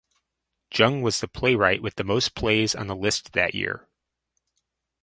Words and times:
Jung 0.73 1.03
was 1.03 1.21
the 1.21 1.27
playwright 1.27 1.83
with 1.83 1.93
the 1.93 2.03
most 2.03 2.33
plays 2.33 2.73
on 2.73 2.87
the 2.87 2.95
list 2.95 3.33
that 3.33 3.53
year. 3.53 3.87